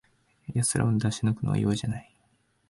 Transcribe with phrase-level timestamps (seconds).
[0.55, 2.11] やつらを出し抜くのは容易じゃない